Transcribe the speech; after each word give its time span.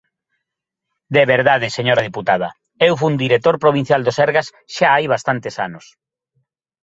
De 1.15 1.23
verdade, 1.33 1.67
señora 1.77 2.05
deputada, 2.07 2.49
eu 2.87 2.93
fun 3.01 3.13
director 3.23 3.55
provincial 3.63 4.01
do 4.03 4.11
Sergas 4.19 4.47
xa 4.75 4.87
hai 4.93 5.05
bastantes 5.13 5.55
anos. 5.67 5.85